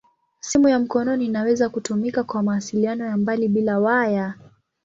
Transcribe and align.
Simu 0.39 0.69
ya 0.69 0.79
mkononi 0.79 1.25
inaweza 1.25 1.69
kutumika 1.69 2.23
kwa 2.23 2.43
mawasiliano 2.43 3.05
ya 3.05 3.17
mbali 3.17 3.47
bila 3.47 3.79
waya. 3.79 4.33